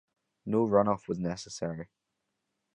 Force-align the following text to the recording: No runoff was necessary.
No 0.47 0.65
runoff 0.65 1.07
was 1.07 1.19
necessary. 1.19 1.87